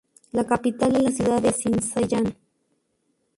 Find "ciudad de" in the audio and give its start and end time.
1.11-1.51